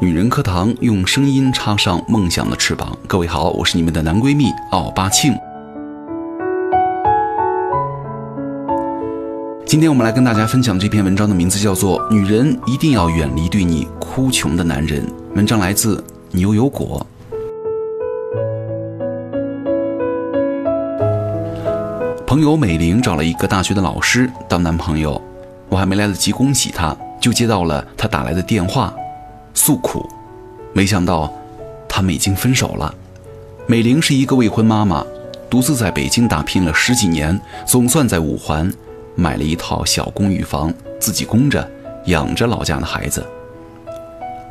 [0.00, 2.96] 女人课堂用声音插上梦想的翅膀。
[3.08, 5.36] 各位好，我是你们的男闺蜜奥巴庆。
[9.66, 15.04] 今天我们来跟大家分享这篇文章的名字叫做《女人一定要远离对你哭穷的男人》。
[15.34, 17.04] 文章来自牛油果。
[22.24, 25.20] 朋友美玲找了一个大学的老师当男朋友，
[25.68, 28.94] 我还没来得及恭喜她，就接到了她打来的电话。
[29.54, 30.08] 诉苦，
[30.72, 31.32] 没想到
[31.88, 32.94] 他们已经分手了。
[33.66, 35.04] 美玲是一个未婚妈妈，
[35.50, 38.72] 独自在北京打拼了十几年，总算在五环
[39.14, 41.68] 买了一套小公寓房，自己供着
[42.06, 43.26] 养着老家的孩子。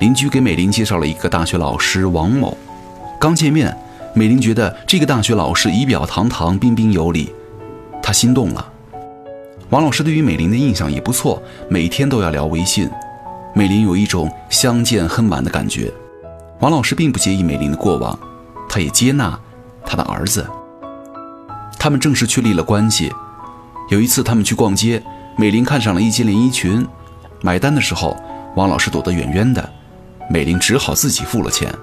[0.00, 2.56] 邻居给美玲介绍了一个大学老师王某，
[3.18, 3.74] 刚见面，
[4.12, 7.32] 美玲觉得这个大学老师仪表堂堂、彬彬有礼，
[8.02, 8.72] 她心动了。
[9.70, 12.90] 王老师对于美玲的印象也不错，每天都要聊微信。
[13.56, 15.90] 美玲有一种相见恨晚的感觉，
[16.60, 18.18] 王老师并不介意美玲的过往，
[18.68, 19.40] 他也接纳
[19.82, 20.46] 他的儿子。
[21.78, 23.10] 他们正式确立了关系。
[23.88, 25.02] 有一次，他们去逛街，
[25.38, 26.86] 美玲看上了一件连衣裙，
[27.40, 28.14] 买单的时候，
[28.56, 29.66] 王老师躲得远远的，
[30.28, 31.74] 美玲只好自己付了钱。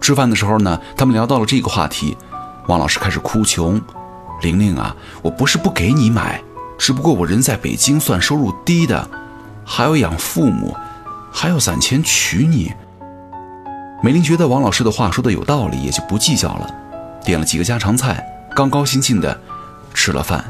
[0.00, 2.16] 吃饭的时候呢，他们聊到了这个话题，
[2.66, 3.80] 王老师开始哭穷
[4.42, 6.42] ：“玲玲啊，我不是不给你买，
[6.76, 9.08] 只不过我人在北京，算收入低的。”
[9.64, 10.76] 还要养父母，
[11.32, 12.72] 还要攒钱娶你。
[14.02, 16.74] 美玲觉得王老师的话说的有道理，也就不计较了，
[17.24, 18.24] 点了几个家常菜，
[18.54, 19.40] 高高兴兴的
[19.94, 20.44] 吃了饭。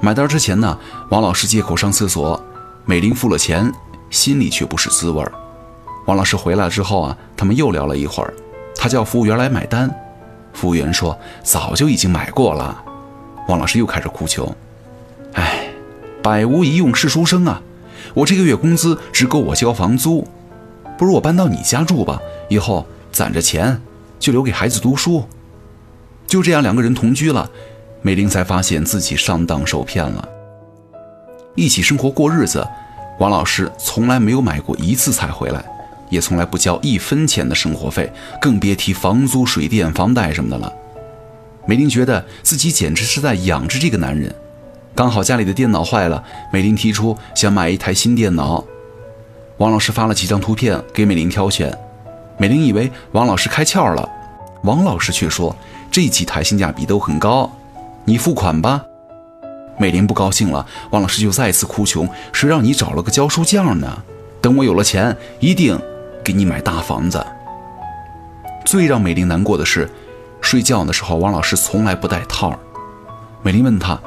[0.00, 0.78] 买单之前呢，
[1.10, 2.42] 王老师借口上厕所，
[2.84, 3.72] 美玲付了钱，
[4.10, 5.32] 心里却不是滋味儿。
[6.06, 8.34] 王老师回来之后啊，他们又聊了一会儿，
[8.74, 9.88] 他叫服务员来买单，
[10.52, 12.82] 服务员说早就已经买过了。
[13.46, 14.52] 王老师又开始哭穷，
[15.34, 15.68] 哎，
[16.22, 17.62] 百无一用是书生啊。
[18.14, 20.26] 我这个月工资只够我交房租，
[20.98, 22.20] 不如我搬到你家住吧。
[22.48, 23.80] 以后攒着钱
[24.18, 25.24] 就留给孩子读书。
[26.26, 27.50] 就这样，两个人同居了，
[28.02, 30.28] 美玲才发现自己上当受骗了。
[31.54, 32.66] 一起生活过日子，
[33.18, 35.64] 王老师从来没有买过一次菜回来，
[36.08, 40.72] 也从来不交一分钱的生活费，更别提房租、水电、房贷什么的了。
[41.66, 44.34] 美玲觉得自己简直是在养着这个男人。
[44.94, 48.62] 刚好家里的电脑坏了，美玲提出想买一台新电脑。
[49.56, 51.76] 王老师发了几张图片给美玲挑选，
[52.36, 54.08] 美玲以为王老师开窍了，
[54.62, 55.54] 王老师却说
[55.90, 57.50] 这几台性价比都很高，
[58.04, 58.82] 你付款吧。
[59.78, 64.02] 美玲不高兴了，王老师就再次哭穷，谁让你找了个教书匠呢？
[64.42, 65.80] 等我有了钱，一定
[66.24, 67.24] 给你买大房子。
[68.66, 69.88] 最让美玲难过的是，
[70.40, 72.58] 睡觉的时候王老师从来不戴套。
[73.42, 73.98] 美玲问他。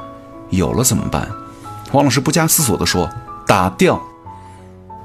[0.56, 1.28] 有了怎么办？
[1.92, 3.08] 王老师不加思索地说
[3.46, 4.00] ：“打掉。”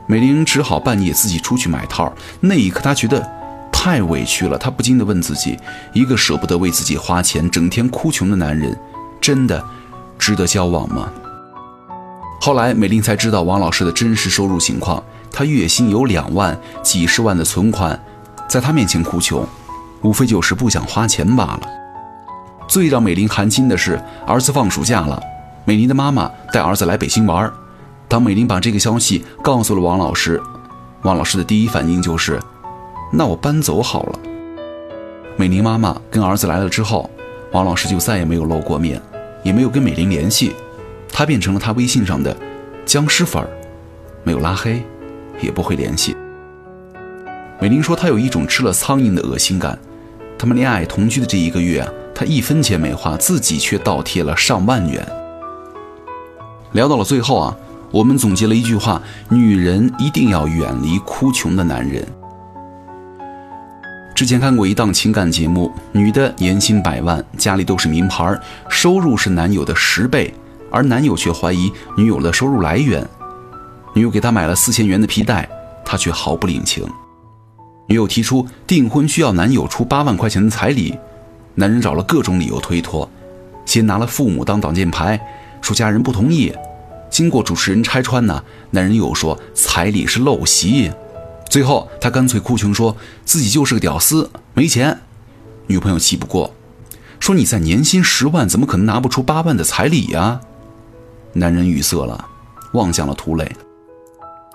[0.08, 2.12] 美玲只好半夜自己出去买套。
[2.40, 3.30] 那一刻，她觉得
[3.72, 4.58] 太委屈了。
[4.58, 5.56] 她不禁地问自己：
[5.94, 8.76] 一个舍不得为自己花钱、整天哭穷的男人，
[9.22, 9.64] 真的
[10.18, 11.10] 值得交往吗？
[12.42, 15.04] 后来，美玲才知道王老师的真实收入情况。
[15.32, 18.00] 他月薪有两万，几十万的存款，
[18.48, 19.48] 在他面前哭穷，
[20.02, 21.62] 无非就是不想花钱罢了。
[22.68, 25.22] 最让美玲寒心的是，儿子放暑假了。
[25.70, 27.54] 美玲的妈妈带儿子来北京玩，
[28.08, 30.42] 当美玲把这个消息告诉了王老师，
[31.04, 32.40] 王老师的第一反应就是
[33.14, 34.20] ：“那我搬走好了。”
[35.38, 37.08] 美玲妈妈跟儿子来了之后，
[37.52, 39.00] 王老师就再也没有露过面，
[39.44, 40.56] 也没有跟美玲联系，
[41.14, 42.36] 他变成了他微信上的
[42.84, 43.48] 僵尸粉儿，
[44.24, 44.82] 没有拉黑，
[45.40, 46.18] 也不会联系。
[47.62, 49.78] 美玲说她有一种吃了苍蝇的恶心感。
[50.36, 55.08] 他们恋爱同居的这一个月啊，她一分钱没花，自己却倒贴了上万元。
[56.74, 57.56] 聊到了最后啊，
[57.92, 62.08] 我们总结了一句话：女人一定要远离哭穷的男人。
[64.14, 68.38] 之前看过一档情感节目，女的年薪百万，家里都是名牌，
[68.68, 70.34] 收入是男友的十倍，
[70.70, 73.08] 而男友却怀疑女友的收入来源。
[73.96, 75.50] 女友给他买了四千元的皮带，
[75.84, 76.86] 他却毫不领情。
[77.88, 80.96] 女友提出订婚需要男友出八万块钱的彩礼，
[81.56, 83.10] 男人找了各种理由推脱，
[83.66, 85.20] 先拿了父母当挡箭牌。
[85.62, 86.54] 说家人不同意，
[87.10, 90.92] 经过主持人拆穿呢，男人又说彩礼是陋习，
[91.50, 92.96] 最后他干脆哭穷，说
[93.26, 95.00] 自己就是个屌丝，没钱。
[95.68, 96.54] 女朋友气不过，
[97.20, 100.40] 说你在年薪十万，怎么可能拿不出八万的彩礼呀？
[101.34, 102.26] 男人语塞了，
[102.74, 103.52] 望向了涂磊。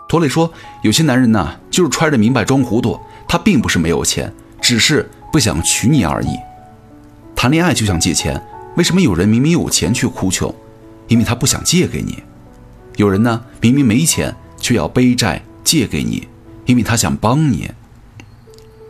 [0.09, 0.53] 涂磊说，
[0.83, 2.99] 有些男人呢，就是揣着明白装糊涂，
[3.29, 6.37] 他并不是没有钱，只是不想娶你而已。
[7.37, 8.41] 谈恋爱就想借钱，
[8.77, 10.53] 为什么有人明明有钱却哭穷？
[11.09, 12.23] 因为他不想借给你，
[12.97, 16.29] 有人呢明明没钱却要背债借给你，
[16.67, 17.71] 因为他想帮你。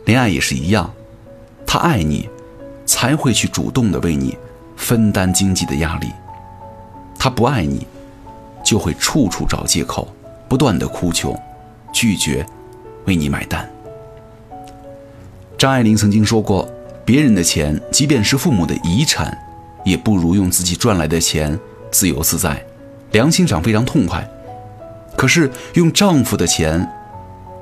[0.05, 0.93] 恋爱也是一样，
[1.65, 2.29] 他爱你，
[2.85, 4.37] 才会去主动的为你
[4.77, 6.07] 分担经济的压力。
[7.17, 7.87] 他不爱你，
[8.63, 10.07] 就会处处找借口，
[10.47, 11.35] 不断的哭穷，
[11.91, 12.45] 拒绝
[13.05, 13.67] 为你买单。
[15.57, 16.69] 张爱玲曾经说过
[17.03, 19.35] ：“别人的钱，即便是父母的遗产，
[19.83, 21.57] 也不如用自己赚来的钱
[21.95, 22.61] 自由自在，
[23.13, 24.29] 良心上非常痛快。
[25.15, 26.85] 可是用丈夫的钱，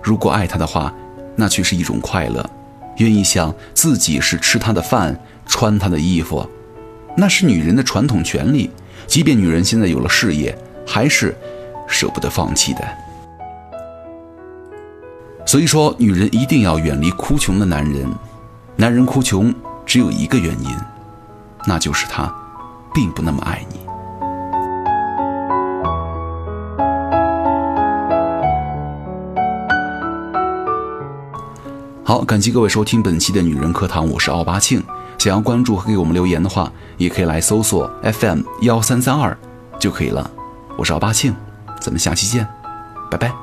[0.02, 0.92] 如果爱他的话，
[1.36, 2.44] 那却是一种快乐，
[2.98, 5.16] 愿意想自己是吃他的饭、
[5.46, 6.50] 穿他的衣服，
[7.16, 8.72] 那是女人的传统权利。
[9.06, 10.58] 即便女人现在有了事业，
[10.88, 11.38] 还是
[11.88, 12.82] 舍不得放弃的。”
[15.46, 18.10] 所以说，女人一定要远离哭穷的男人。
[18.78, 19.54] 男人哭穷
[19.86, 20.76] 只有一个原因，
[21.68, 22.34] 那就是他
[22.96, 23.83] 并不那么爱你。
[32.06, 34.84] 好，感谢各位收听本期的女人课堂，我是奥巴庆。
[35.18, 39.38] 想要关注和给我们留言的话，也可以来搜索 FM 幺三三二
[39.80, 40.30] 就可以了。
[40.78, 41.34] 我是奥巴庆，
[41.80, 42.46] 咱们下期见，
[43.10, 43.43] 拜拜。